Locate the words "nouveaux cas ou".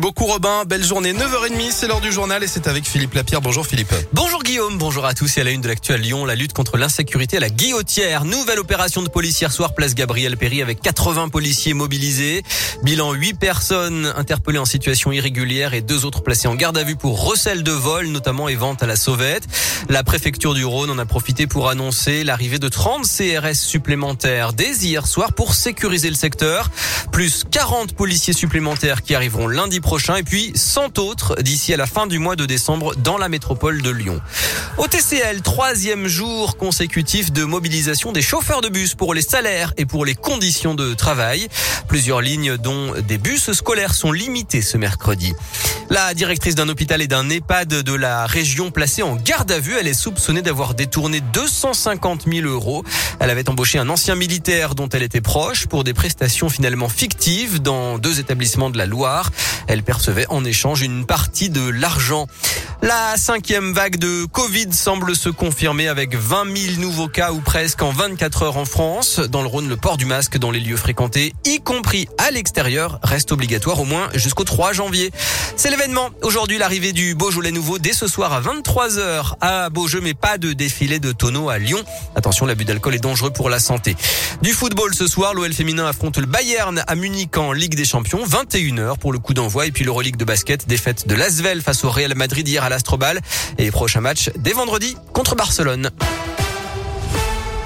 66.80-67.40